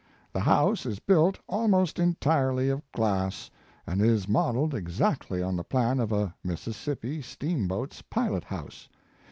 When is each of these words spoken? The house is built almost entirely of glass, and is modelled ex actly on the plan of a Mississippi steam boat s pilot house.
The 0.33 0.39
house 0.39 0.87
is 0.87 0.97
built 0.97 1.37
almost 1.47 1.99
entirely 1.99 2.69
of 2.69 2.81
glass, 2.91 3.51
and 3.85 4.01
is 4.01 4.27
modelled 4.27 4.73
ex 4.73 4.99
actly 4.99 5.43
on 5.47 5.55
the 5.55 5.63
plan 5.63 5.99
of 5.99 6.11
a 6.11 6.33
Mississippi 6.43 7.21
steam 7.21 7.67
boat 7.67 7.93
s 7.93 8.01
pilot 8.01 8.45
house. 8.45 8.89